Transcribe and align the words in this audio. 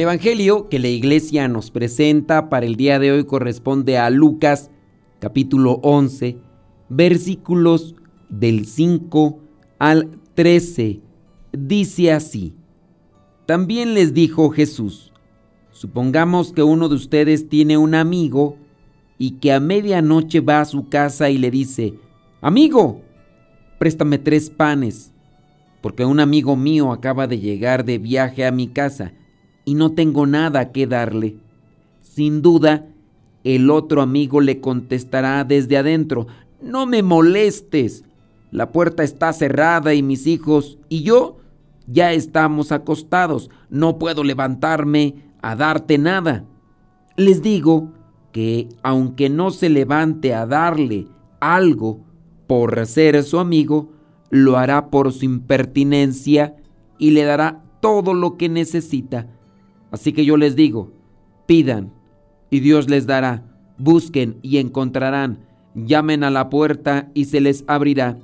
El 0.00 0.04
Evangelio 0.04 0.70
que 0.70 0.78
la 0.78 0.88
iglesia 0.88 1.46
nos 1.46 1.70
presenta 1.70 2.48
para 2.48 2.64
el 2.64 2.76
día 2.76 2.98
de 2.98 3.12
hoy 3.12 3.24
corresponde 3.24 3.98
a 3.98 4.08
Lucas 4.08 4.70
capítulo 5.18 5.72
11 5.82 6.38
versículos 6.88 7.94
del 8.30 8.64
5 8.64 9.38
al 9.78 10.18
13. 10.32 11.02
Dice 11.52 12.12
así, 12.12 12.54
también 13.44 13.92
les 13.92 14.14
dijo 14.14 14.48
Jesús, 14.48 15.12
supongamos 15.70 16.54
que 16.54 16.62
uno 16.62 16.88
de 16.88 16.94
ustedes 16.94 17.50
tiene 17.50 17.76
un 17.76 17.94
amigo 17.94 18.56
y 19.18 19.32
que 19.32 19.52
a 19.52 19.60
medianoche 19.60 20.40
va 20.40 20.62
a 20.62 20.64
su 20.64 20.88
casa 20.88 21.28
y 21.28 21.36
le 21.36 21.50
dice, 21.50 21.92
amigo, 22.40 23.02
préstame 23.78 24.16
tres 24.16 24.48
panes, 24.48 25.12
porque 25.82 26.06
un 26.06 26.20
amigo 26.20 26.56
mío 26.56 26.90
acaba 26.90 27.26
de 27.26 27.38
llegar 27.38 27.84
de 27.84 27.98
viaje 27.98 28.46
a 28.46 28.50
mi 28.50 28.66
casa 28.66 29.12
y 29.64 29.74
no 29.74 29.92
tengo 29.92 30.26
nada 30.26 30.72
que 30.72 30.86
darle. 30.86 31.36
Sin 32.02 32.42
duda, 32.42 32.86
el 33.44 33.70
otro 33.70 34.02
amigo 34.02 34.40
le 34.40 34.60
contestará 34.60 35.44
desde 35.44 35.76
adentro, 35.76 36.26
no 36.60 36.86
me 36.86 37.02
molestes, 37.02 38.04
la 38.50 38.70
puerta 38.72 39.02
está 39.02 39.32
cerrada 39.32 39.94
y 39.94 40.02
mis 40.02 40.26
hijos 40.26 40.78
y 40.88 41.02
yo 41.02 41.38
ya 41.86 42.12
estamos 42.12 42.72
acostados, 42.72 43.50
no 43.68 43.98
puedo 43.98 44.24
levantarme 44.24 45.14
a 45.40 45.56
darte 45.56 45.98
nada. 45.98 46.44
Les 47.16 47.42
digo 47.42 47.92
que 48.32 48.68
aunque 48.82 49.28
no 49.28 49.50
se 49.50 49.68
levante 49.68 50.34
a 50.34 50.46
darle 50.46 51.06
algo 51.40 52.00
por 52.46 52.86
ser 52.86 53.22
su 53.22 53.38
amigo, 53.38 53.90
lo 54.30 54.56
hará 54.56 54.90
por 54.90 55.12
su 55.12 55.24
impertinencia 55.24 56.56
y 56.98 57.10
le 57.10 57.24
dará 57.24 57.62
todo 57.80 58.14
lo 58.14 58.36
que 58.36 58.48
necesita. 58.48 59.26
Así 59.90 60.12
que 60.12 60.24
yo 60.24 60.36
les 60.36 60.56
digo, 60.56 60.92
pidan 61.46 61.92
y 62.50 62.60
Dios 62.60 62.88
les 62.88 63.06
dará, 63.06 63.44
busquen 63.78 64.38
y 64.42 64.58
encontrarán, 64.58 65.46
llamen 65.74 66.24
a 66.24 66.30
la 66.30 66.50
puerta 66.50 67.10
y 67.14 67.26
se 67.26 67.40
les 67.40 67.64
abrirá, 67.66 68.18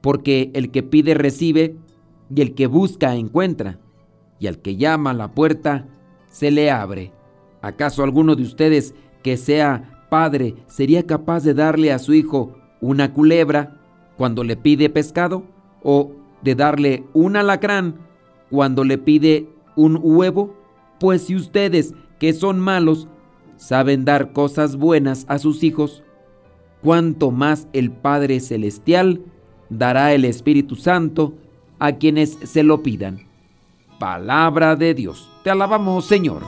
porque 0.00 0.50
el 0.54 0.70
que 0.70 0.82
pide 0.82 1.14
recibe 1.14 1.76
y 2.34 2.40
el 2.40 2.54
que 2.54 2.66
busca 2.66 3.14
encuentra, 3.14 3.78
y 4.38 4.46
al 4.46 4.58
que 4.58 4.76
llama 4.76 5.10
a 5.10 5.14
la 5.14 5.32
puerta 5.32 5.86
se 6.30 6.50
le 6.50 6.70
abre. 6.70 7.12
¿Acaso 7.62 8.02
alguno 8.02 8.36
de 8.36 8.42
ustedes 8.42 8.94
que 9.22 9.36
sea 9.36 10.06
padre 10.10 10.54
sería 10.66 11.06
capaz 11.06 11.42
de 11.42 11.54
darle 11.54 11.92
a 11.92 11.98
su 11.98 12.14
hijo 12.14 12.54
una 12.80 13.12
culebra 13.12 13.80
cuando 14.16 14.44
le 14.44 14.56
pide 14.56 14.90
pescado? 14.90 15.44
¿O 15.82 16.12
de 16.42 16.54
darle 16.54 17.04
un 17.14 17.36
alacrán 17.36 17.96
cuando 18.50 18.84
le 18.84 18.98
pide 18.98 19.48
un 19.76 19.98
huevo? 20.00 20.57
Pues 21.00 21.26
si 21.26 21.36
ustedes, 21.36 21.94
que 22.18 22.32
son 22.32 22.58
malos, 22.58 23.08
saben 23.56 24.04
dar 24.04 24.32
cosas 24.32 24.76
buenas 24.76 25.24
a 25.28 25.38
sus 25.38 25.62
hijos, 25.62 26.02
cuanto 26.82 27.30
más 27.30 27.68
el 27.72 27.90
Padre 27.90 28.40
Celestial 28.40 29.20
dará 29.68 30.12
el 30.12 30.24
Espíritu 30.24 30.76
Santo 30.76 31.34
a 31.78 31.92
quienes 31.92 32.38
se 32.42 32.62
lo 32.62 32.82
pidan. 32.82 33.26
Palabra 33.98 34.76
de 34.76 34.94
Dios. 34.94 35.28
Te 35.44 35.50
alabamos, 35.50 36.06
Señor. 36.06 36.42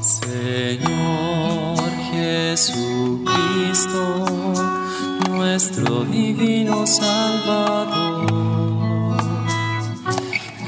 Señor 0.00 1.78
Jesucristo, 2.10 3.24
nuestro 5.30 6.04
divino 6.04 6.86
Salvador 6.86 8.53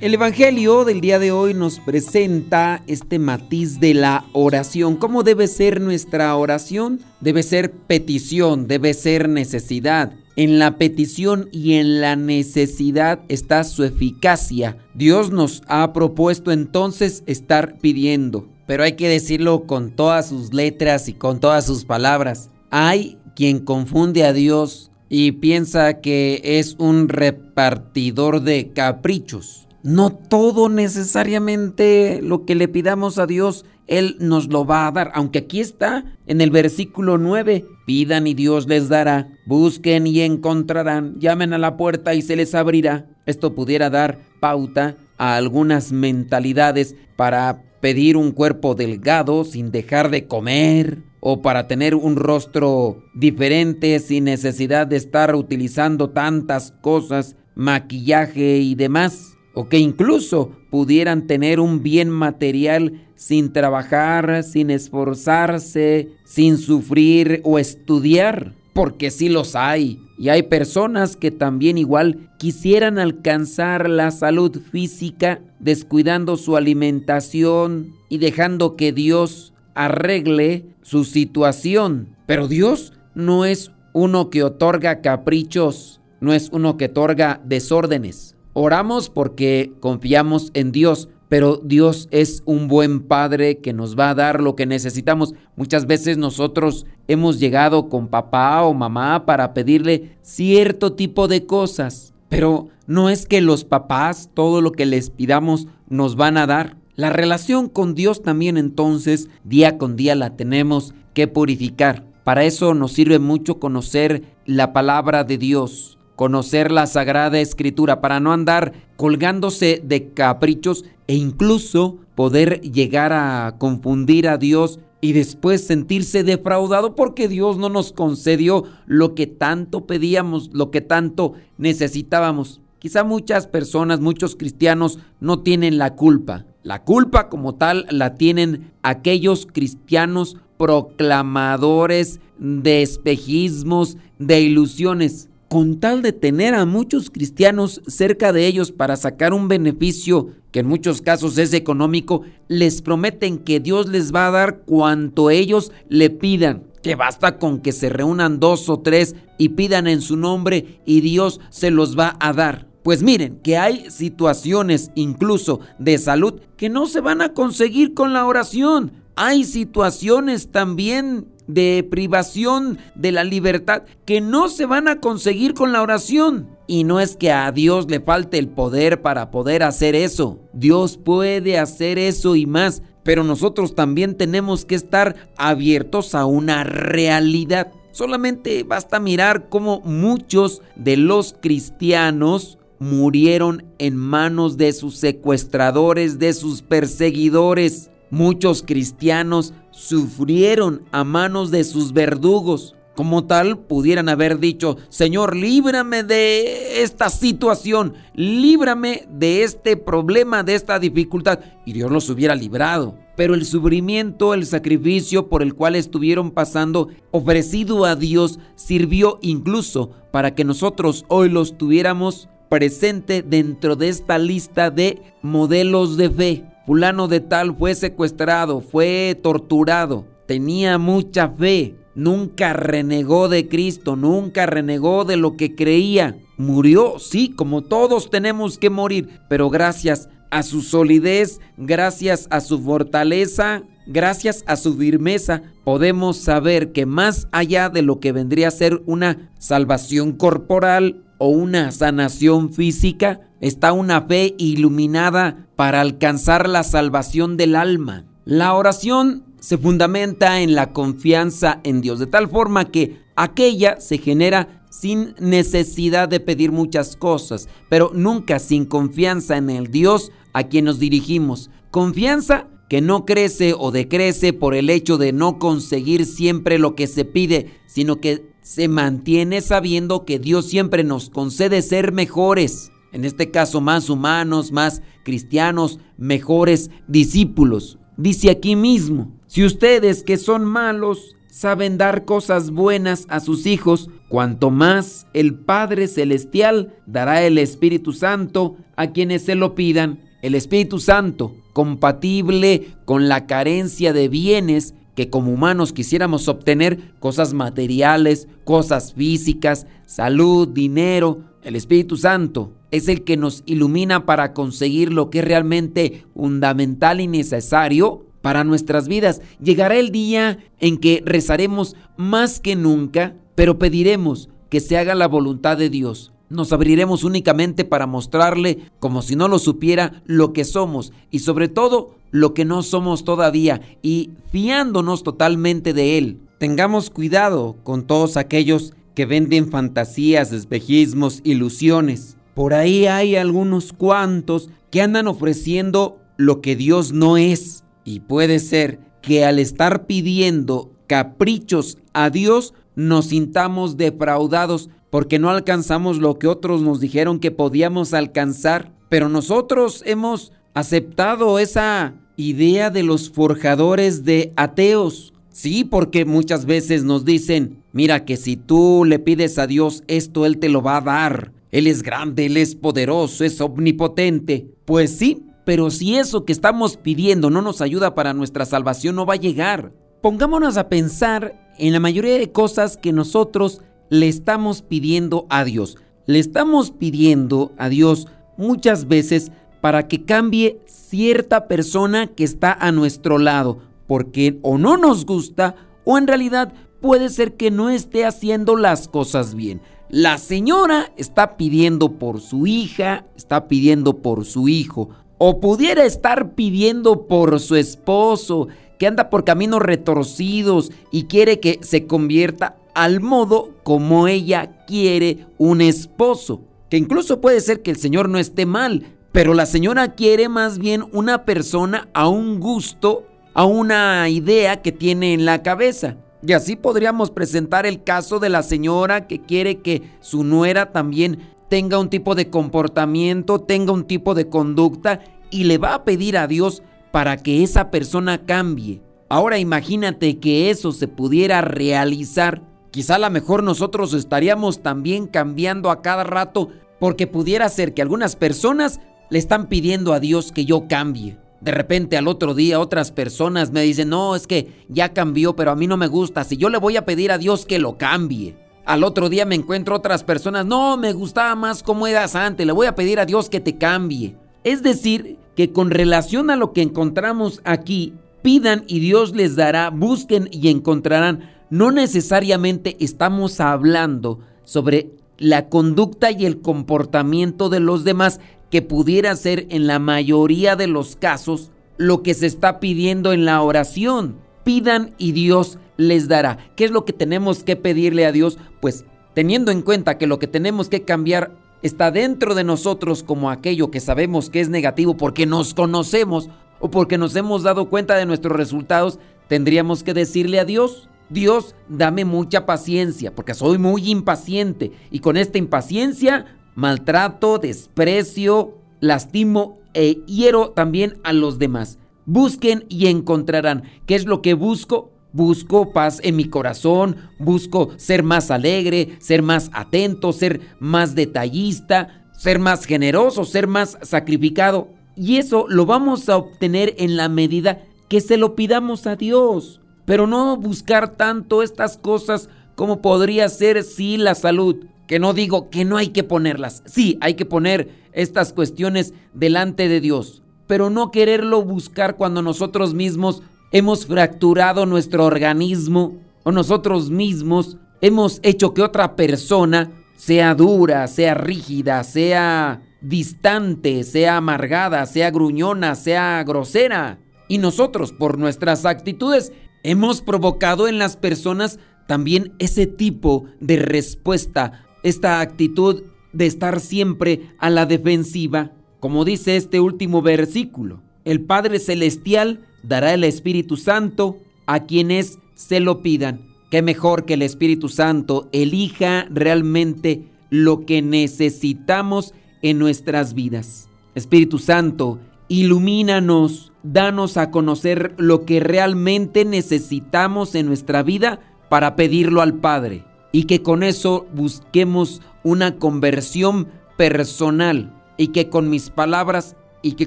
El 0.00 0.14
Evangelio 0.14 0.86
del 0.86 1.02
día 1.02 1.18
de 1.18 1.30
hoy 1.30 1.52
nos 1.52 1.78
presenta 1.78 2.82
este 2.86 3.18
matiz 3.18 3.80
de 3.80 3.92
la 3.92 4.24
oración. 4.32 4.96
¿Cómo 4.96 5.24
debe 5.24 5.46
ser 5.46 5.82
nuestra 5.82 6.34
oración? 6.36 7.00
Debe 7.20 7.42
ser 7.42 7.70
petición, 7.70 8.66
debe 8.66 8.94
ser 8.94 9.28
necesidad. 9.28 10.14
En 10.36 10.58
la 10.58 10.78
petición 10.78 11.50
y 11.52 11.74
en 11.74 12.00
la 12.00 12.16
necesidad 12.16 13.20
está 13.28 13.62
su 13.62 13.84
eficacia. 13.84 14.78
Dios 14.94 15.32
nos 15.32 15.62
ha 15.68 15.92
propuesto 15.92 16.50
entonces 16.50 17.22
estar 17.26 17.76
pidiendo, 17.78 18.48
pero 18.66 18.84
hay 18.84 18.92
que 18.92 19.10
decirlo 19.10 19.66
con 19.66 19.90
todas 19.90 20.30
sus 20.30 20.54
letras 20.54 21.10
y 21.10 21.12
con 21.12 21.40
todas 21.40 21.66
sus 21.66 21.84
palabras. 21.84 22.48
Hay 22.70 23.18
quien 23.36 23.58
confunde 23.58 24.24
a 24.24 24.32
Dios 24.32 24.90
y 25.10 25.32
piensa 25.32 26.00
que 26.00 26.40
es 26.42 26.76
un 26.78 27.10
repartidor 27.10 28.40
de 28.40 28.72
caprichos. 28.72 29.66
No 29.82 30.10
todo 30.10 30.68
necesariamente 30.68 32.20
lo 32.22 32.44
que 32.44 32.54
le 32.54 32.68
pidamos 32.68 33.18
a 33.18 33.26
Dios, 33.26 33.64
Él 33.86 34.16
nos 34.20 34.48
lo 34.48 34.66
va 34.66 34.86
a 34.86 34.92
dar. 34.92 35.10
Aunque 35.14 35.38
aquí 35.38 35.60
está 35.60 36.04
en 36.26 36.42
el 36.42 36.50
versículo 36.50 37.16
9, 37.16 37.64
pidan 37.86 38.26
y 38.26 38.34
Dios 38.34 38.68
les 38.68 38.90
dará, 38.90 39.28
busquen 39.46 40.06
y 40.06 40.20
encontrarán, 40.20 41.18
llamen 41.18 41.54
a 41.54 41.58
la 41.58 41.78
puerta 41.78 42.14
y 42.14 42.20
se 42.20 42.36
les 42.36 42.54
abrirá. 42.54 43.06
Esto 43.24 43.54
pudiera 43.54 43.88
dar 43.88 44.18
pauta 44.38 44.96
a 45.16 45.36
algunas 45.36 45.92
mentalidades 45.92 46.94
para 47.16 47.62
pedir 47.80 48.18
un 48.18 48.32
cuerpo 48.32 48.74
delgado 48.74 49.44
sin 49.44 49.70
dejar 49.70 50.10
de 50.10 50.26
comer 50.26 50.98
o 51.20 51.40
para 51.40 51.66
tener 51.68 51.94
un 51.94 52.16
rostro 52.16 53.02
diferente 53.14 53.98
sin 54.00 54.24
necesidad 54.24 54.86
de 54.86 54.96
estar 54.96 55.34
utilizando 55.34 56.10
tantas 56.10 56.72
cosas, 56.82 57.36
maquillaje 57.54 58.58
y 58.58 58.74
demás 58.74 59.38
o 59.54 59.68
que 59.68 59.78
incluso 59.78 60.52
pudieran 60.70 61.26
tener 61.26 61.60
un 61.60 61.82
bien 61.82 62.08
material 62.10 63.00
sin 63.16 63.52
trabajar, 63.52 64.44
sin 64.44 64.70
esforzarse, 64.70 66.08
sin 66.24 66.56
sufrir 66.56 67.40
o 67.44 67.58
estudiar, 67.58 68.54
porque 68.72 69.10
sí 69.10 69.28
los 69.28 69.56
hay. 69.56 70.00
Y 70.18 70.28
hay 70.28 70.44
personas 70.44 71.16
que 71.16 71.30
también 71.30 71.78
igual 71.78 72.30
quisieran 72.38 72.98
alcanzar 72.98 73.90
la 73.90 74.10
salud 74.10 74.60
física 74.70 75.40
descuidando 75.58 76.36
su 76.36 76.56
alimentación 76.56 77.94
y 78.08 78.18
dejando 78.18 78.76
que 78.76 78.92
Dios 78.92 79.52
arregle 79.74 80.64
su 80.82 81.04
situación. 81.04 82.16
Pero 82.26 82.48
Dios 82.48 82.92
no 83.14 83.44
es 83.44 83.70
uno 83.92 84.30
que 84.30 84.42
otorga 84.42 85.00
caprichos, 85.00 86.00
no 86.20 86.32
es 86.32 86.50
uno 86.52 86.76
que 86.76 86.86
otorga 86.86 87.40
desórdenes. 87.44 88.36
Oramos 88.52 89.10
porque 89.10 89.72
confiamos 89.80 90.50
en 90.54 90.72
Dios, 90.72 91.08
pero 91.28 91.58
Dios 91.58 92.08
es 92.10 92.42
un 92.44 92.66
buen 92.66 93.00
Padre 93.00 93.58
que 93.58 93.72
nos 93.72 93.96
va 93.96 94.10
a 94.10 94.14
dar 94.14 94.42
lo 94.42 94.56
que 94.56 94.66
necesitamos. 94.66 95.34
Muchas 95.54 95.86
veces 95.86 96.18
nosotros 96.18 96.86
hemos 97.06 97.38
llegado 97.38 97.88
con 97.88 98.08
papá 98.08 98.62
o 98.64 98.74
mamá 98.74 99.24
para 99.26 99.54
pedirle 99.54 100.16
cierto 100.22 100.94
tipo 100.94 101.28
de 101.28 101.46
cosas 101.46 102.12
Pero 102.28 102.68
no 102.86 103.10
es 103.10 103.26
que 103.26 103.40
los 103.40 103.64
papás 103.64 104.30
todo 104.34 104.60
lo 104.60 104.72
que 104.72 104.86
les 104.86 105.10
pidamos 105.10 105.66
nos 105.88 106.16
van 106.16 106.36
a 106.36 106.46
dar. 106.46 106.76
La 106.94 107.10
relación 107.10 107.68
con 107.68 107.94
Dios 107.94 108.22
también 108.22 108.56
entonces 108.56 109.28
día 109.44 109.78
con 109.78 109.96
día 109.96 110.14
la 110.14 110.36
tenemos 110.36 110.94
que 111.12 111.28
purificar. 111.28 112.04
Para 112.24 112.44
eso 112.44 112.74
nos 112.74 112.92
sirve 112.92 113.18
mucho 113.18 113.58
conocer 113.58 114.22
la 114.46 114.72
palabra 114.72 115.24
de 115.24 115.38
Dios, 115.38 115.98
conocer 116.20 116.70
la 116.70 116.86
Sagrada 116.86 117.40
Escritura, 117.40 118.02
para 118.02 118.20
no 118.20 118.30
andar 118.30 118.74
colgándose 118.98 119.80
de 119.82 120.10
caprichos 120.12 120.84
e 121.06 121.14
incluso 121.14 121.96
poder 122.14 122.60
llegar 122.60 123.14
a 123.14 123.54
confundir 123.56 124.28
a 124.28 124.36
Dios 124.36 124.80
y 125.00 125.14
después 125.14 125.66
sentirse 125.66 126.22
defraudado 126.22 126.94
porque 126.94 127.26
Dios 127.26 127.56
no 127.56 127.70
nos 127.70 127.94
concedió 127.94 128.64
lo 128.84 129.14
que 129.14 129.26
tanto 129.26 129.86
pedíamos, 129.86 130.50
lo 130.52 130.70
que 130.70 130.82
tanto 130.82 131.32
necesitábamos. 131.56 132.60
Quizá 132.80 133.02
muchas 133.02 133.46
personas, 133.46 134.00
muchos 134.00 134.36
cristianos 134.36 134.98
no 135.20 135.40
tienen 135.40 135.78
la 135.78 135.94
culpa. 135.96 136.44
La 136.62 136.84
culpa 136.84 137.30
como 137.30 137.54
tal 137.54 137.86
la 137.88 138.16
tienen 138.16 138.72
aquellos 138.82 139.46
cristianos 139.50 140.36
proclamadores 140.58 142.20
de 142.38 142.82
espejismos, 142.82 143.96
de 144.18 144.42
ilusiones 144.42 145.29
con 145.50 145.80
tal 145.80 146.00
de 146.00 146.12
tener 146.12 146.54
a 146.54 146.64
muchos 146.64 147.10
cristianos 147.10 147.82
cerca 147.88 148.32
de 148.32 148.46
ellos 148.46 148.70
para 148.70 148.94
sacar 148.94 149.34
un 149.34 149.48
beneficio 149.48 150.28
que 150.52 150.60
en 150.60 150.68
muchos 150.68 151.02
casos 151.02 151.36
es 151.38 151.52
económico, 151.52 152.22
les 152.46 152.82
prometen 152.82 153.36
que 153.36 153.58
Dios 153.58 153.88
les 153.88 154.14
va 154.14 154.28
a 154.28 154.30
dar 154.30 154.60
cuanto 154.60 155.28
ellos 155.28 155.72
le 155.88 156.08
pidan, 156.08 156.62
que 156.84 156.94
basta 156.94 157.38
con 157.38 157.58
que 157.58 157.72
se 157.72 157.88
reúnan 157.88 158.38
dos 158.38 158.68
o 158.68 158.78
tres 158.78 159.16
y 159.38 159.48
pidan 159.48 159.88
en 159.88 160.02
su 160.02 160.16
nombre 160.16 160.80
y 160.86 161.00
Dios 161.00 161.40
se 161.50 161.72
los 161.72 161.98
va 161.98 162.16
a 162.20 162.32
dar. 162.32 162.68
Pues 162.84 163.02
miren, 163.02 163.40
que 163.42 163.56
hay 163.56 163.90
situaciones 163.90 164.92
incluso 164.94 165.58
de 165.80 165.98
salud 165.98 166.40
que 166.56 166.68
no 166.68 166.86
se 166.86 167.00
van 167.00 167.22
a 167.22 167.34
conseguir 167.34 167.94
con 167.94 168.12
la 168.12 168.24
oración. 168.24 168.92
Hay 169.16 169.42
situaciones 169.42 170.52
también 170.52 171.26
de 171.54 171.86
privación 171.90 172.78
de 172.94 173.12
la 173.12 173.24
libertad 173.24 173.82
que 174.04 174.20
no 174.20 174.48
se 174.48 174.66
van 174.66 174.88
a 174.88 175.00
conseguir 175.00 175.54
con 175.54 175.72
la 175.72 175.82
oración. 175.82 176.48
Y 176.66 176.84
no 176.84 177.00
es 177.00 177.16
que 177.16 177.32
a 177.32 177.50
Dios 177.52 177.90
le 177.90 178.00
falte 178.00 178.38
el 178.38 178.48
poder 178.48 179.02
para 179.02 179.30
poder 179.30 179.62
hacer 179.62 179.94
eso. 179.94 180.38
Dios 180.52 180.96
puede 180.96 181.58
hacer 181.58 181.98
eso 181.98 182.36
y 182.36 182.46
más. 182.46 182.82
Pero 183.02 183.24
nosotros 183.24 183.74
también 183.74 184.16
tenemos 184.16 184.64
que 184.64 184.74
estar 184.74 185.30
abiertos 185.36 186.14
a 186.14 186.26
una 186.26 186.64
realidad. 186.64 187.72
Solamente 187.92 188.62
basta 188.62 189.00
mirar 189.00 189.48
cómo 189.48 189.80
muchos 189.80 190.62
de 190.76 190.96
los 190.96 191.34
cristianos 191.40 192.58
murieron 192.78 193.64
en 193.78 193.96
manos 193.96 194.56
de 194.56 194.72
sus 194.72 194.96
secuestradores, 194.96 196.18
de 196.18 196.32
sus 196.32 196.62
perseguidores. 196.62 197.90
Muchos 198.10 198.64
cristianos 198.64 199.54
sufrieron 199.70 200.82
a 200.90 201.04
manos 201.04 201.50
de 201.50 201.62
sus 201.64 201.92
verdugos. 201.92 202.74
Como 202.96 203.24
tal, 203.24 203.56
pudieran 203.56 204.08
haber 204.08 204.40
dicho, 204.40 204.76
Señor, 204.88 205.36
líbrame 205.36 206.02
de 206.02 206.82
esta 206.82 207.08
situación, 207.08 207.94
líbrame 208.14 209.06
de 209.08 209.44
este 209.44 209.76
problema, 209.76 210.42
de 210.42 210.56
esta 210.56 210.78
dificultad. 210.78 211.38
Y 211.64 211.72
Dios 211.72 211.90
los 211.90 212.10
hubiera 212.10 212.34
librado. 212.34 212.98
Pero 213.16 213.34
el 213.34 213.46
sufrimiento, 213.46 214.34
el 214.34 214.44
sacrificio 214.44 215.28
por 215.28 215.42
el 215.42 215.54
cual 215.54 215.76
estuvieron 215.76 216.32
pasando, 216.32 216.88
ofrecido 217.12 217.84
a 217.84 217.94
Dios, 217.94 218.40
sirvió 218.56 219.18
incluso 219.22 219.92
para 220.10 220.34
que 220.34 220.44
nosotros 220.44 221.04
hoy 221.08 221.28
los 221.28 221.56
tuviéramos 221.56 222.28
presente 222.50 223.22
dentro 223.22 223.76
de 223.76 223.88
esta 223.88 224.18
lista 224.18 224.70
de 224.70 225.00
modelos 225.22 225.96
de 225.96 226.10
fe. 226.10 226.49
Fulano 226.66 227.08
de 227.08 227.20
tal 227.20 227.56
fue 227.56 227.74
secuestrado, 227.74 228.60
fue 228.60 229.18
torturado, 229.22 230.06
tenía 230.26 230.78
mucha 230.78 231.28
fe, 231.28 231.74
nunca 231.94 232.52
renegó 232.52 233.28
de 233.28 233.48
Cristo, 233.48 233.96
nunca 233.96 234.46
renegó 234.46 235.04
de 235.04 235.16
lo 235.16 235.36
que 235.36 235.54
creía. 235.54 236.16
Murió, 236.36 236.98
sí, 236.98 237.30
como 237.30 237.62
todos 237.62 238.10
tenemos 238.10 238.58
que 238.58 238.70
morir, 238.70 239.20
pero 239.28 239.50
gracias 239.50 240.08
a 240.30 240.42
su 240.42 240.62
solidez, 240.62 241.40
gracias 241.56 242.26
a 242.30 242.40
su 242.40 242.60
fortaleza, 242.60 243.62
gracias 243.86 244.44
a 244.46 244.56
su 244.56 244.76
firmeza, 244.76 245.42
podemos 245.64 246.18
saber 246.18 246.72
que 246.72 246.86
más 246.86 247.26
allá 247.32 247.68
de 247.68 247.82
lo 247.82 248.00
que 248.00 248.12
vendría 248.12 248.48
a 248.48 248.52
ser 248.52 248.82
una 248.86 249.30
salvación 249.38 250.12
corporal 250.12 251.02
o 251.20 251.28
una 251.28 251.70
sanación 251.70 252.50
física, 252.50 253.20
está 253.42 253.74
una 253.74 254.00
fe 254.00 254.34
iluminada 254.38 255.46
para 255.54 255.82
alcanzar 255.82 256.48
la 256.48 256.62
salvación 256.62 257.36
del 257.36 257.56
alma. 257.56 258.06
La 258.24 258.54
oración 258.54 259.24
se 259.38 259.58
fundamenta 259.58 260.40
en 260.40 260.54
la 260.54 260.72
confianza 260.72 261.60
en 261.62 261.82
Dios, 261.82 261.98
de 261.98 262.06
tal 262.06 262.30
forma 262.30 262.70
que 262.70 263.02
aquella 263.16 263.78
se 263.80 263.98
genera 263.98 264.64
sin 264.70 265.14
necesidad 265.18 266.08
de 266.08 266.20
pedir 266.20 266.52
muchas 266.52 266.96
cosas, 266.96 267.48
pero 267.68 267.90
nunca 267.94 268.38
sin 268.38 268.64
confianza 268.64 269.36
en 269.36 269.50
el 269.50 269.70
Dios 269.70 270.12
a 270.32 270.44
quien 270.44 270.64
nos 270.64 270.78
dirigimos. 270.78 271.50
Confianza 271.70 272.46
que 272.70 272.80
no 272.80 273.04
crece 273.04 273.54
o 273.58 273.72
decrece 273.72 274.32
por 274.32 274.54
el 274.54 274.70
hecho 274.70 274.96
de 274.96 275.12
no 275.12 275.38
conseguir 275.38 276.06
siempre 276.06 276.58
lo 276.58 276.74
que 276.76 276.86
se 276.86 277.04
pide, 277.04 277.50
sino 277.66 278.00
que 278.00 278.30
se 278.50 278.66
mantiene 278.66 279.42
sabiendo 279.42 280.04
que 280.04 280.18
Dios 280.18 280.48
siempre 280.48 280.82
nos 280.82 281.08
concede 281.08 281.62
ser 281.62 281.92
mejores 281.92 282.72
en 282.90 283.04
este 283.04 283.30
caso 283.30 283.60
más 283.60 283.88
humanos, 283.88 284.50
más 284.50 284.82
cristianos, 285.04 285.78
mejores 285.96 286.68
discípulos. 286.88 287.78
Dice 287.96 288.28
aquí 288.28 288.56
mismo, 288.56 289.12
si 289.28 289.44
ustedes 289.44 290.02
que 290.02 290.16
son 290.16 290.44
malos 290.44 291.14
saben 291.28 291.78
dar 291.78 292.04
cosas 292.04 292.50
buenas 292.50 293.06
a 293.08 293.20
sus 293.20 293.46
hijos, 293.46 293.88
cuanto 294.08 294.50
más 294.50 295.06
el 295.14 295.36
Padre 295.36 295.86
Celestial 295.86 296.74
dará 296.86 297.22
el 297.22 297.38
Espíritu 297.38 297.92
Santo 297.92 298.56
a 298.74 298.90
quienes 298.90 299.22
se 299.22 299.36
lo 299.36 299.54
pidan. 299.54 300.00
El 300.22 300.34
Espíritu 300.34 300.80
Santo, 300.80 301.36
compatible 301.52 302.66
con 302.84 303.08
la 303.08 303.28
carencia 303.28 303.92
de 303.92 304.08
bienes 304.08 304.74
que 305.00 305.08
como 305.08 305.32
humanos 305.32 305.72
quisiéramos 305.72 306.28
obtener, 306.28 306.92
cosas 306.98 307.32
materiales, 307.32 308.28
cosas 308.44 308.92
físicas, 308.92 309.66
salud, 309.86 310.46
dinero, 310.46 311.22
el 311.42 311.56
Espíritu 311.56 311.96
Santo 311.96 312.52
es 312.70 312.86
el 312.86 313.02
que 313.02 313.16
nos 313.16 313.42
ilumina 313.46 314.04
para 314.04 314.34
conseguir 314.34 314.92
lo 314.92 315.08
que 315.08 315.20
es 315.20 315.24
realmente 315.24 316.04
fundamental 316.14 317.00
y 317.00 317.06
necesario 317.06 318.04
para 318.20 318.44
nuestras 318.44 318.88
vidas. 318.88 319.22
Llegará 319.42 319.78
el 319.78 319.90
día 319.90 320.38
en 320.58 320.76
que 320.76 321.02
rezaremos 321.06 321.76
más 321.96 322.38
que 322.38 322.54
nunca, 322.54 323.16
pero 323.34 323.58
pediremos 323.58 324.28
que 324.50 324.60
se 324.60 324.76
haga 324.76 324.94
la 324.94 325.08
voluntad 325.08 325.56
de 325.56 325.70
Dios. 325.70 326.12
Nos 326.30 326.52
abriremos 326.52 327.02
únicamente 327.02 327.64
para 327.64 327.86
mostrarle, 327.86 328.70
como 328.78 329.02
si 329.02 329.16
no 329.16 329.26
lo 329.26 329.40
supiera, 329.40 330.00
lo 330.06 330.32
que 330.32 330.44
somos 330.44 330.92
y 331.10 331.18
sobre 331.18 331.48
todo 331.48 331.96
lo 332.12 332.34
que 332.34 332.44
no 332.44 332.62
somos 332.62 333.04
todavía 333.04 333.60
y 333.82 334.10
fiándonos 334.30 335.02
totalmente 335.02 335.72
de 335.72 335.98
Él. 335.98 336.20
Tengamos 336.38 336.88
cuidado 336.88 337.56
con 337.64 337.84
todos 337.84 338.16
aquellos 338.16 338.74
que 338.94 339.06
venden 339.06 339.50
fantasías, 339.50 340.32
espejismos, 340.32 341.20
ilusiones. 341.24 342.16
Por 342.34 342.54
ahí 342.54 342.86
hay 342.86 343.16
algunos 343.16 343.72
cuantos 343.72 344.50
que 344.70 344.82
andan 344.82 345.08
ofreciendo 345.08 345.98
lo 346.16 346.40
que 346.40 346.54
Dios 346.54 346.92
no 346.92 347.16
es. 347.16 347.64
Y 347.84 348.00
puede 348.00 348.38
ser 348.38 348.78
que 349.02 349.24
al 349.24 349.40
estar 349.40 349.86
pidiendo 349.86 350.70
caprichos 350.86 351.78
a 351.92 352.10
Dios 352.10 352.54
nos 352.80 353.06
sintamos 353.06 353.76
defraudados 353.76 354.70
porque 354.88 355.18
no 355.18 355.30
alcanzamos 355.30 355.98
lo 355.98 356.18
que 356.18 356.26
otros 356.26 356.62
nos 356.62 356.80
dijeron 356.80 357.20
que 357.20 357.30
podíamos 357.30 357.94
alcanzar. 357.94 358.72
Pero 358.88 359.08
nosotros 359.08 359.82
hemos 359.86 360.32
aceptado 360.54 361.38
esa 361.38 361.94
idea 362.16 362.70
de 362.70 362.82
los 362.82 363.10
forjadores 363.10 364.04
de 364.04 364.32
ateos. 364.36 365.12
Sí, 365.30 365.64
porque 365.64 366.04
muchas 366.04 366.44
veces 366.44 366.82
nos 366.82 367.04
dicen, 367.04 367.62
mira 367.72 368.04
que 368.04 368.16
si 368.16 368.36
tú 368.36 368.84
le 368.84 368.98
pides 368.98 369.38
a 369.38 369.46
Dios 369.46 369.84
esto, 369.86 370.26
Él 370.26 370.38
te 370.38 370.48
lo 370.48 370.60
va 370.62 370.78
a 370.78 370.80
dar. 370.80 371.32
Él 371.52 371.66
es 371.66 371.82
grande, 371.82 372.26
Él 372.26 372.36
es 372.36 372.54
poderoso, 372.54 373.24
es 373.24 373.40
omnipotente. 373.40 374.46
Pues 374.64 374.96
sí, 374.96 375.22
pero 375.44 375.70
si 375.70 375.96
eso 375.96 376.24
que 376.24 376.32
estamos 376.32 376.76
pidiendo 376.76 377.30
no 377.30 377.42
nos 377.42 377.60
ayuda 377.60 377.94
para 377.94 378.12
nuestra 378.12 378.44
salvación, 378.44 378.96
no 378.96 379.06
va 379.06 379.14
a 379.14 379.18
llegar. 379.18 379.70
Pongámonos 380.00 380.56
a 380.56 380.68
pensar 380.68 381.49
en 381.60 381.72
la 381.72 381.80
mayoría 381.80 382.18
de 382.18 382.32
cosas 382.32 382.76
que 382.76 382.92
nosotros 382.92 383.60
le 383.90 384.08
estamos 384.08 384.62
pidiendo 384.62 385.26
a 385.28 385.44
Dios. 385.44 385.76
Le 386.06 386.18
estamos 386.18 386.70
pidiendo 386.70 387.52
a 387.58 387.68
Dios 387.68 388.06
muchas 388.36 388.88
veces 388.88 389.30
para 389.60 389.86
que 389.86 390.04
cambie 390.04 390.60
cierta 390.66 391.46
persona 391.46 392.06
que 392.06 392.24
está 392.24 392.52
a 392.52 392.72
nuestro 392.72 393.18
lado, 393.18 393.58
porque 393.86 394.38
o 394.42 394.58
no 394.58 394.76
nos 394.76 395.04
gusta 395.04 395.54
o 395.84 395.98
en 395.98 396.06
realidad 396.06 396.52
puede 396.80 397.10
ser 397.10 397.36
que 397.36 397.50
no 397.50 397.68
esté 397.68 398.04
haciendo 398.04 398.56
las 398.56 398.88
cosas 398.88 399.34
bien. 399.34 399.60
La 399.90 400.18
señora 400.18 400.92
está 400.96 401.36
pidiendo 401.36 401.98
por 401.98 402.20
su 402.20 402.46
hija, 402.46 403.06
está 403.16 403.48
pidiendo 403.48 403.98
por 403.98 404.24
su 404.24 404.48
hijo, 404.48 404.90
o 405.18 405.40
pudiera 405.40 405.84
estar 405.84 406.34
pidiendo 406.34 407.06
por 407.06 407.40
su 407.40 407.56
esposo, 407.56 408.48
que 408.80 408.86
anda 408.86 409.10
por 409.10 409.24
caminos 409.24 409.60
retorcidos 409.60 410.72
y 410.90 411.04
quiere 411.04 411.38
que 411.38 411.58
se 411.60 411.86
convierta 411.86 412.56
al 412.74 413.02
modo 413.02 413.50
como 413.62 414.08
ella 414.08 414.64
quiere 414.66 415.26
un 415.36 415.60
esposo. 415.60 416.40
Que 416.70 416.78
incluso 416.78 417.20
puede 417.20 417.42
ser 417.42 417.60
que 417.60 417.70
el 417.70 417.76
Señor 417.76 418.08
no 418.08 418.18
esté 418.18 418.46
mal, 418.46 418.96
pero 419.12 419.34
la 419.34 419.44
señora 419.44 419.94
quiere 419.96 420.30
más 420.30 420.58
bien 420.58 420.86
una 420.92 421.26
persona 421.26 421.90
a 421.92 422.08
un 422.08 422.40
gusto, 422.40 423.06
a 423.34 423.44
una 423.44 424.08
idea 424.08 424.62
que 424.62 424.72
tiene 424.72 425.12
en 425.12 425.26
la 425.26 425.42
cabeza. 425.42 425.96
Y 426.26 426.32
así 426.32 426.56
podríamos 426.56 427.10
presentar 427.10 427.66
el 427.66 427.84
caso 427.84 428.18
de 428.18 428.30
la 428.30 428.42
señora 428.42 429.06
que 429.06 429.20
quiere 429.20 429.60
que 429.60 429.82
su 430.00 430.24
nuera 430.24 430.72
también 430.72 431.18
tenga 431.50 431.78
un 431.78 431.90
tipo 431.90 432.14
de 432.14 432.30
comportamiento, 432.30 433.40
tenga 433.40 433.72
un 433.72 433.84
tipo 433.84 434.14
de 434.14 434.30
conducta 434.30 435.00
y 435.30 435.44
le 435.44 435.58
va 435.58 435.74
a 435.74 435.84
pedir 435.84 436.16
a 436.16 436.26
Dios 436.26 436.62
para 436.90 437.16
que 437.16 437.42
esa 437.42 437.70
persona 437.70 438.24
cambie. 438.24 438.82
Ahora 439.08 439.38
imagínate 439.38 440.18
que 440.18 440.50
eso 440.50 440.72
se 440.72 440.88
pudiera 440.88 441.40
realizar. 441.40 442.42
Quizá 442.70 442.94
a 442.96 442.98
lo 443.00 443.10
mejor 443.10 443.42
nosotros 443.42 443.92
estaríamos 443.94 444.62
también 444.62 445.06
cambiando 445.06 445.70
a 445.70 445.82
cada 445.82 446.04
rato 446.04 446.48
porque 446.78 447.06
pudiera 447.06 447.48
ser 447.48 447.74
que 447.74 447.82
algunas 447.82 448.16
personas 448.16 448.80
le 449.10 449.18
están 449.18 449.48
pidiendo 449.48 449.92
a 449.92 450.00
Dios 450.00 450.30
que 450.32 450.44
yo 450.44 450.68
cambie. 450.68 451.18
De 451.40 451.52
repente 451.52 451.96
al 451.96 452.06
otro 452.06 452.34
día 452.34 452.60
otras 452.60 452.92
personas 452.92 453.50
me 453.50 453.62
dicen, 453.62 453.88
no, 453.88 454.14
es 454.14 454.26
que 454.26 454.64
ya 454.68 454.90
cambió, 454.92 455.34
pero 455.34 455.50
a 455.50 455.56
mí 455.56 455.66
no 455.66 455.76
me 455.76 455.86
gusta. 455.88 456.22
Si 456.22 456.36
yo 456.36 456.48
le 456.48 456.58
voy 456.58 456.76
a 456.76 456.84
pedir 456.84 457.10
a 457.12 457.18
Dios 457.18 457.46
que 457.46 457.58
lo 457.58 457.78
cambie. 457.78 458.36
Al 458.64 458.84
otro 458.84 459.08
día 459.08 459.24
me 459.24 459.34
encuentro 459.34 459.74
otras 459.74 460.04
personas, 460.04 460.46
no, 460.46 460.76
me 460.76 460.92
gustaba 460.92 461.34
más 461.34 461.62
como 461.62 461.86
eras 461.86 462.14
antes, 462.14 462.46
le 462.46 462.52
voy 462.52 462.66
a 462.66 462.74
pedir 462.74 463.00
a 463.00 463.06
Dios 463.06 463.28
que 463.28 463.40
te 463.40 463.56
cambie. 463.56 464.16
Es 464.44 464.62
decir, 464.62 465.18
que 465.40 465.52
con 465.52 465.70
relación 465.70 466.28
a 466.28 466.36
lo 466.36 466.52
que 466.52 466.60
encontramos 466.60 467.40
aquí, 467.44 467.94
pidan 468.20 468.64
y 468.66 468.78
Dios 468.78 469.16
les 469.16 469.36
dará, 469.36 469.70
busquen 469.70 470.28
y 470.30 470.50
encontrarán. 470.50 471.30
No 471.48 471.70
necesariamente 471.70 472.76
estamos 472.78 473.40
hablando 473.40 474.18
sobre 474.44 474.90
la 475.16 475.48
conducta 475.48 476.10
y 476.10 476.26
el 476.26 476.42
comportamiento 476.42 477.48
de 477.48 477.58
los 477.58 477.84
demás, 477.84 478.20
que 478.50 478.60
pudiera 478.60 479.16
ser 479.16 479.46
en 479.48 479.66
la 479.66 479.78
mayoría 479.78 480.56
de 480.56 480.66
los 480.66 480.94
casos 480.94 481.50
lo 481.78 482.02
que 482.02 482.12
se 482.12 482.26
está 482.26 482.60
pidiendo 482.60 483.14
en 483.14 483.24
la 483.24 483.40
oración. 483.40 484.16
Pidan 484.44 484.92
y 484.98 485.12
Dios 485.12 485.56
les 485.78 486.06
dará. 486.06 486.36
¿Qué 486.54 486.66
es 486.66 486.70
lo 486.70 486.84
que 486.84 486.92
tenemos 486.92 487.44
que 487.44 487.56
pedirle 487.56 488.04
a 488.04 488.12
Dios? 488.12 488.36
Pues 488.60 488.84
teniendo 489.14 489.52
en 489.52 489.62
cuenta 489.62 489.96
que 489.96 490.06
lo 490.06 490.18
que 490.18 490.26
tenemos 490.26 490.68
que 490.68 490.82
cambiar 490.82 491.32
está 491.62 491.90
dentro 491.90 492.34
de 492.34 492.44
nosotros 492.44 493.02
como 493.02 493.30
aquello 493.30 493.70
que 493.70 493.80
sabemos 493.80 494.30
que 494.30 494.40
es 494.40 494.48
negativo 494.48 494.96
porque 494.96 495.26
nos 495.26 495.54
conocemos 495.54 496.28
o 496.58 496.70
porque 496.70 496.98
nos 496.98 497.16
hemos 497.16 497.42
dado 497.42 497.68
cuenta 497.68 497.96
de 497.96 498.06
nuestros 498.06 498.36
resultados, 498.36 498.98
tendríamos 499.28 499.82
que 499.82 499.94
decirle 499.94 500.40
a 500.40 500.44
Dios, 500.44 500.88
Dios, 501.08 501.54
dame 501.68 502.04
mucha 502.04 502.46
paciencia 502.46 503.14
porque 503.14 503.34
soy 503.34 503.58
muy 503.58 503.90
impaciente 503.90 504.72
y 504.90 505.00
con 505.00 505.16
esta 505.16 505.38
impaciencia 505.38 506.26
maltrato, 506.54 507.38
desprecio, 507.38 508.58
lastimo 508.80 509.58
e 509.74 510.02
hiero 510.06 510.50
también 510.50 510.98
a 511.04 511.12
los 511.12 511.38
demás. 511.38 511.78
Busquen 512.06 512.64
y 512.68 512.88
encontrarán. 512.88 513.64
¿Qué 513.86 513.94
es 513.94 514.06
lo 514.06 514.20
que 514.20 514.34
busco? 514.34 514.90
Busco 515.12 515.72
paz 515.72 516.00
en 516.02 516.16
mi 516.16 516.26
corazón, 516.26 516.96
busco 517.18 517.70
ser 517.76 518.02
más 518.02 518.30
alegre, 518.30 518.96
ser 519.00 519.22
más 519.22 519.50
atento, 519.52 520.12
ser 520.12 520.40
más 520.60 520.94
detallista, 520.94 522.06
ser 522.16 522.38
más 522.38 522.64
generoso, 522.64 523.24
ser 523.24 523.46
más 523.46 523.78
sacrificado. 523.82 524.68
Y 524.96 525.16
eso 525.16 525.46
lo 525.48 525.66
vamos 525.66 526.08
a 526.08 526.16
obtener 526.16 526.74
en 526.78 526.96
la 526.96 527.08
medida 527.08 527.62
que 527.88 528.00
se 528.00 528.16
lo 528.16 528.36
pidamos 528.36 528.86
a 528.86 528.96
Dios. 528.96 529.60
Pero 529.84 530.06
no 530.06 530.36
buscar 530.36 530.96
tanto 530.96 531.42
estas 531.42 531.76
cosas 531.76 532.28
como 532.54 532.82
podría 532.82 533.28
ser 533.28 533.64
sí 533.64 533.96
la 533.96 534.14
salud, 534.14 534.66
que 534.86 534.98
no 534.98 535.14
digo 535.14 535.50
que 535.50 535.64
no 535.64 535.76
hay 535.76 535.88
que 535.88 536.04
ponerlas. 536.04 536.62
Sí, 536.66 536.98
hay 537.00 537.14
que 537.14 537.24
poner 537.24 537.70
estas 537.92 538.32
cuestiones 538.32 538.92
delante 539.14 539.68
de 539.68 539.80
Dios, 539.80 540.22
pero 540.46 540.68
no 540.68 540.90
quererlo 540.90 541.42
buscar 541.42 541.96
cuando 541.96 542.22
nosotros 542.22 542.74
mismos 542.74 543.22
hemos 543.52 543.86
fracturado 543.86 544.66
nuestro 544.66 545.04
organismo 545.04 545.98
o 546.22 546.32
nosotros 546.32 546.90
mismos 546.90 547.56
hemos 547.80 548.20
hecho 548.22 548.54
que 548.54 548.62
otra 548.62 548.96
persona 548.96 549.70
sea 549.96 550.34
dura, 550.34 550.86
sea 550.86 551.14
rígida, 551.14 551.82
sea 551.84 552.62
distante, 552.80 553.84
sea 553.84 554.16
amargada, 554.16 554.86
sea 554.86 555.10
gruñona, 555.10 555.74
sea 555.74 556.22
grosera. 556.24 556.98
Y 557.28 557.38
nosotros, 557.38 557.92
por 557.92 558.18
nuestras 558.18 558.64
actitudes, 558.64 559.32
hemos 559.62 560.00
provocado 560.00 560.68
en 560.68 560.78
las 560.78 560.96
personas 560.96 561.58
también 561.86 562.32
ese 562.38 562.66
tipo 562.66 563.26
de 563.40 563.56
respuesta 563.56 564.64
esta 564.82 565.20
actitud 565.20 565.82
de 566.12 566.26
estar 566.26 566.60
siempre 566.60 567.30
a 567.38 567.50
la 567.50 567.66
defensiva, 567.66 568.52
como 568.80 569.04
dice 569.04 569.36
este 569.36 569.60
último 569.60 570.02
versículo. 570.02 570.82
El 571.04 571.20
Padre 571.20 571.58
Celestial 571.58 572.46
dará 572.62 572.94
el 572.94 573.04
Espíritu 573.04 573.56
Santo 573.56 574.18
a 574.46 574.64
quienes 574.64 575.18
se 575.34 575.60
lo 575.60 575.82
pidan. 575.82 576.20
Qué 576.50 576.62
mejor 576.62 577.04
que 577.04 577.14
el 577.14 577.22
Espíritu 577.22 577.68
Santo 577.68 578.28
elija 578.32 579.06
realmente 579.10 580.04
lo 580.30 580.66
que 580.66 580.82
necesitamos 580.82 582.14
en 582.42 582.58
nuestras 582.58 583.14
vidas. 583.14 583.68
Espíritu 583.94 584.38
Santo, 584.38 584.98
ilumínanos, 585.28 586.52
danos 586.62 587.16
a 587.16 587.30
conocer 587.30 587.94
lo 587.98 588.24
que 588.24 588.40
realmente 588.40 589.24
necesitamos 589.24 590.34
en 590.34 590.46
nuestra 590.46 590.82
vida 590.82 591.20
para 591.48 591.76
pedirlo 591.76 592.22
al 592.22 592.34
Padre 592.34 592.84
y 593.12 593.24
que 593.24 593.42
con 593.42 593.62
eso 593.62 594.06
busquemos 594.14 595.02
una 595.22 595.56
conversión 595.56 596.48
personal 596.76 597.74
y 597.96 598.08
que 598.08 598.28
con 598.28 598.48
mis 598.48 598.70
palabras 598.70 599.36
y 599.62 599.72
que 599.72 599.86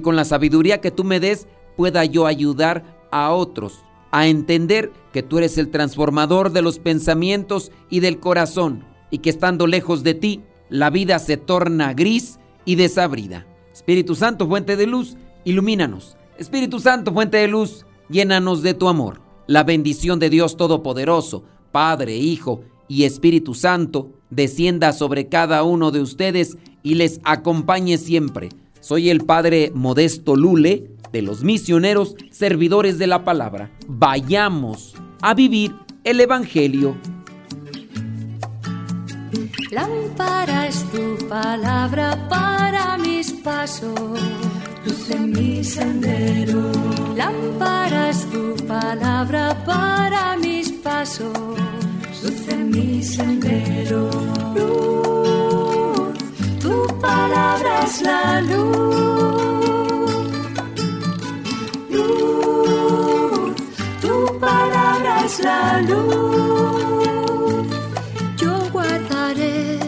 con 0.00 0.16
la 0.16 0.24
sabiduría 0.24 0.80
que 0.80 0.90
tú 0.90 1.04
me 1.04 1.20
des 1.20 1.48
pueda 1.76 2.04
yo 2.04 2.26
ayudar 2.26 2.84
a 3.10 3.32
otros 3.32 3.80
a 4.14 4.28
entender 4.28 4.92
que 5.12 5.24
tú 5.24 5.38
eres 5.38 5.58
el 5.58 5.70
transformador 5.72 6.52
de 6.52 6.62
los 6.62 6.78
pensamientos 6.78 7.72
y 7.90 7.98
del 7.98 8.20
corazón 8.20 8.84
y 9.10 9.18
que 9.18 9.30
estando 9.30 9.66
lejos 9.66 10.04
de 10.04 10.14
ti 10.14 10.42
la 10.70 10.88
vida 10.88 11.18
se 11.18 11.36
torna 11.36 11.94
gris 11.94 12.38
y 12.64 12.76
desabrida. 12.76 13.44
Espíritu 13.72 14.14
Santo, 14.14 14.46
fuente 14.46 14.76
de 14.76 14.86
luz, 14.86 15.16
ilumínanos. 15.44 16.16
Espíritu 16.38 16.78
Santo, 16.78 17.12
fuente 17.12 17.38
de 17.38 17.48
luz, 17.48 17.86
llénanos 18.08 18.62
de 18.62 18.74
tu 18.74 18.88
amor. 18.88 19.20
La 19.48 19.64
bendición 19.64 20.20
de 20.20 20.30
Dios 20.30 20.56
Todopoderoso, 20.56 21.42
Padre, 21.72 22.16
Hijo 22.16 22.60
y 22.86 23.04
Espíritu 23.04 23.54
Santo 23.54 24.12
descienda 24.30 24.92
sobre 24.92 25.28
cada 25.28 25.64
uno 25.64 25.90
de 25.90 26.00
ustedes 26.00 26.56
y 26.84 26.94
les 26.94 27.20
acompañe 27.24 27.98
siempre. 27.98 28.50
Soy 28.84 29.08
el 29.08 29.24
Padre 29.24 29.72
Modesto 29.74 30.36
Lule 30.36 30.90
de 31.10 31.22
los 31.22 31.42
misioneros 31.42 32.16
servidores 32.30 32.98
de 32.98 33.06
la 33.06 33.24
palabra. 33.24 33.70
Vayamos 33.88 34.92
a 35.22 35.32
vivir 35.32 35.74
el 36.04 36.20
Evangelio. 36.20 36.94
Lámpara 39.70 40.68
es 40.68 40.84
tu 40.92 41.16
palabra 41.26 42.28
para 42.28 42.98
mis 42.98 43.32
pasos, 43.32 44.20
luz 44.84 45.10
en 45.10 45.30
mi 45.30 45.64
sendero. 45.64 46.70
Lámpara 47.16 48.10
es 48.10 48.30
tu 48.30 48.54
palabra 48.66 49.64
para 49.64 50.36
mis 50.36 50.70
pasos 50.70 51.32
luz 52.24 52.48
en 52.48 52.70
mi 52.70 53.02
sendero. 53.02 54.10
Luz, 54.54 54.93
palabra 57.54 57.84
es 57.84 58.02
la 58.02 58.40
luz. 58.40 59.74
Luz, 61.90 63.54
tu 64.00 64.38
palabra 64.40 65.24
es 65.24 65.38
la 65.40 65.80
luz. 65.82 67.66
Yo 68.36 68.52
guardaré 68.72 69.78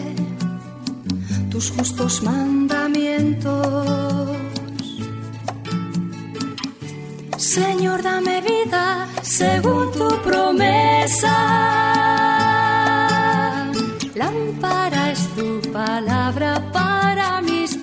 tus 1.51 1.71
justos 1.71 2.23
mandamientos. 2.23 3.87
Señor, 7.37 8.01
dame 8.01 8.41
vida 8.41 9.07
según 9.21 9.91
tu 9.91 10.07
promesa. 10.23 11.35
Lámpara 14.15 15.11
es 15.11 15.27
tu 15.35 15.61
palabra 15.71 16.61
para 16.71 16.96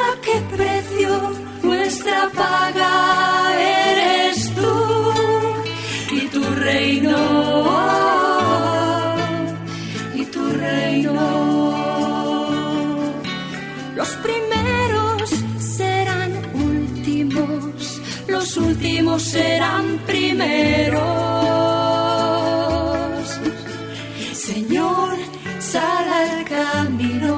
a 0.00 0.20
qué 0.22 0.40
precio, 0.56 1.32
nuestra 1.62 2.28
paga 2.34 3.54
eres 3.58 4.52
tú 4.54 4.74
y 6.12 6.20
tu 6.28 6.42
reino. 6.54 7.16
Y 10.14 10.24
tu 10.26 10.50
reino. 10.50 11.14
Los 13.96 14.08
primeros 14.26 15.30
serán 15.58 16.32
últimos, 16.54 18.00
los 18.28 18.56
últimos 18.56 19.22
serán 19.22 19.98
primeros. 20.06 21.02
Señor, 24.32 25.16
sal 25.58 26.06
al 26.22 26.44
camino 26.44 27.37